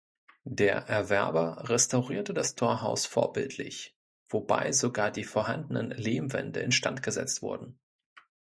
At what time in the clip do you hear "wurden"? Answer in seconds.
7.43-7.79